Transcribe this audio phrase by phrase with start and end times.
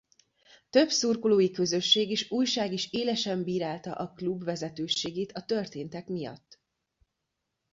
[0.69, 6.59] Több szurkolói közösség és újság is élesen bírálta a klub vezetőségét a történtek miatt.